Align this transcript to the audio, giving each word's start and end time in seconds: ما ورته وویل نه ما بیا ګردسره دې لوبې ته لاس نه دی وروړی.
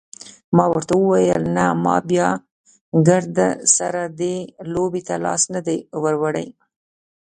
ما 0.55 0.65
ورته 0.71 0.93
وویل 0.97 1.43
نه 1.57 1.65
ما 1.83 1.95
بیا 2.09 2.29
ګردسره 3.07 4.03
دې 4.19 4.35
لوبې 4.73 5.01
ته 5.07 5.15
لاس 5.25 5.41
نه 5.53 5.61
دی 5.67 5.77
وروړی. 6.01 6.47